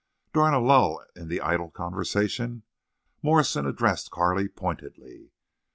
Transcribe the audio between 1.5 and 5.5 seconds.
conversation Morrison addressed Carley pointedly.